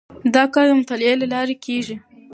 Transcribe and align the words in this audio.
دا 0.33 0.43
کار 0.53 0.65
د 0.69 0.71
مطالعې 0.81 1.13
له 1.21 1.27
لارې 1.33 1.55
کیږي. 1.65 1.95